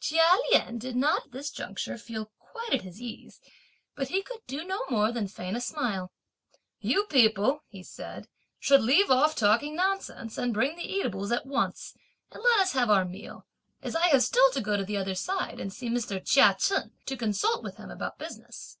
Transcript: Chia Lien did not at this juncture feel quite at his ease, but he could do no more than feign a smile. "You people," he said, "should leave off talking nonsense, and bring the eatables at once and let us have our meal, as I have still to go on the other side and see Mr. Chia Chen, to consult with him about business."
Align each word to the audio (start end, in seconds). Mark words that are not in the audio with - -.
Chia 0.00 0.36
Lien 0.52 0.76
did 0.76 0.96
not 0.96 1.24
at 1.24 1.32
this 1.32 1.50
juncture 1.50 1.96
feel 1.96 2.26
quite 2.38 2.74
at 2.74 2.82
his 2.82 3.00
ease, 3.00 3.40
but 3.96 4.08
he 4.08 4.20
could 4.22 4.42
do 4.46 4.62
no 4.62 4.84
more 4.90 5.10
than 5.10 5.26
feign 5.26 5.56
a 5.56 5.62
smile. 5.62 6.12
"You 6.78 7.04
people," 7.04 7.64
he 7.68 7.82
said, 7.82 8.28
"should 8.60 8.82
leave 8.82 9.10
off 9.10 9.34
talking 9.34 9.74
nonsense, 9.74 10.36
and 10.36 10.52
bring 10.52 10.76
the 10.76 10.82
eatables 10.82 11.32
at 11.32 11.46
once 11.46 11.94
and 12.30 12.42
let 12.42 12.60
us 12.60 12.72
have 12.72 12.90
our 12.90 13.06
meal, 13.06 13.46
as 13.80 13.96
I 13.96 14.08
have 14.08 14.22
still 14.22 14.50
to 14.50 14.60
go 14.60 14.74
on 14.74 14.84
the 14.84 14.98
other 14.98 15.14
side 15.14 15.58
and 15.58 15.72
see 15.72 15.88
Mr. 15.88 16.22
Chia 16.22 16.54
Chen, 16.58 16.92
to 17.06 17.16
consult 17.16 17.62
with 17.62 17.78
him 17.78 17.90
about 17.90 18.18
business." 18.18 18.76